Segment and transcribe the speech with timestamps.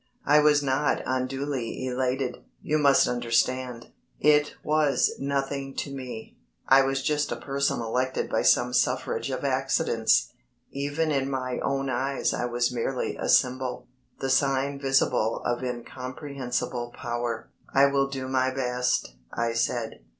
[0.25, 3.89] I was not unduly elated, you must understand.
[4.19, 6.39] It was nothing to me.
[6.67, 10.33] I was just a person elected by some suffrage of accidents.
[10.71, 13.85] Even in my own eyes I was merely a symbol
[14.19, 17.51] the sign visible of incomprehensible power.
[17.71, 19.99] "I will do my best," I said.